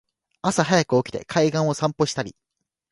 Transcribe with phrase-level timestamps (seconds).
[0.41, 2.35] 朝はやく起きて海岸を散歩したり